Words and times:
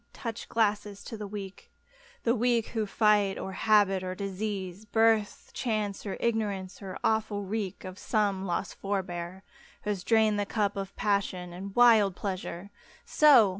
Touch 0.13 0.49
glasses! 0.49 1.03
To 1.03 1.15
the 1.15 1.27
Weak! 1.27 1.71
The 2.23 2.33
Weak 2.33 2.65
who 2.69 2.87
fight: 2.87 3.37
or 3.37 3.51
habit 3.51 4.01
or 4.03 4.15
disease, 4.15 4.83
Birth, 4.83 5.51
chance, 5.53 6.07
or 6.07 6.17
ignorance— 6.19 6.81
or 6.81 6.97
awful 7.03 7.43
wreak 7.43 7.83
Of 7.85 7.99
some 7.99 8.47
lost 8.47 8.73
forbear, 8.73 9.43
who 9.83 9.91
has 9.91 10.03
drained 10.03 10.39
the 10.39 10.47
cup 10.47 10.75
Of 10.75 10.95
pagsion 10.95 11.53
and 11.53 11.75
wild 11.75 12.15
pleasure! 12.15 12.71
So 13.05 13.49